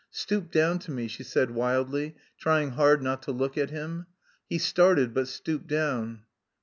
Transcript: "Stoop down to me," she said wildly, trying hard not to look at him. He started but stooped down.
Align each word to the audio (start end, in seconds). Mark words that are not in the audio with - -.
"Stoop 0.09 0.49
down 0.49 0.79
to 0.79 0.89
me," 0.91 1.07
she 1.07 1.21
said 1.21 1.51
wildly, 1.51 2.15
trying 2.39 2.71
hard 2.71 3.03
not 3.03 3.21
to 3.21 3.31
look 3.31 3.55
at 3.55 3.69
him. 3.69 4.07
He 4.49 4.57
started 4.57 5.13
but 5.13 5.27
stooped 5.27 5.67
down. 5.67 6.23